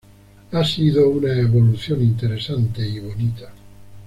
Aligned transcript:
ha 0.53 0.63
sido 0.65 1.07
una 1.11 1.31
evolución 1.37 2.01
interesante 2.01 2.83
y 2.89 2.97
bonita 2.97 3.53